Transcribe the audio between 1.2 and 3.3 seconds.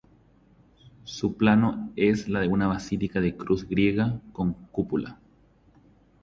plano es la de una basílica